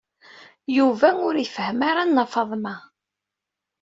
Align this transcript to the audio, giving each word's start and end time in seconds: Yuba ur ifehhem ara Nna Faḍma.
Yuba 0.77 1.09
ur 1.27 1.33
ifehhem 1.37 1.79
ara 1.89 2.03
Nna 2.07 2.25
Faḍma. 2.33 2.75